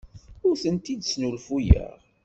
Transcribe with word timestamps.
Ur 0.47 0.55
tent-id-snulfuyeɣ. 0.63 1.93